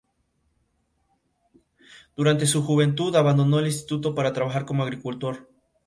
Durante 2.15 2.47
su 2.47 2.63
juventud 2.63 3.15
abandonó 3.15 3.59
el 3.59 3.67
instituto 3.67 4.15
para 4.15 4.33
trabajar 4.33 4.65
como 4.65 4.81
agricultor. 4.81 5.47